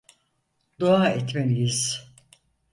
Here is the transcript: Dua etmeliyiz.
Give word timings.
Dua 0.79 1.09
etmeliyiz. 1.11 2.09